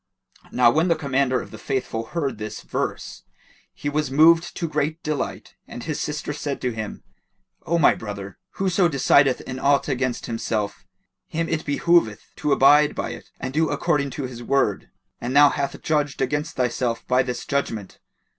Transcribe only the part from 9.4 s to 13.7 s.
in aught against himself, him it behoveth to abide by it and do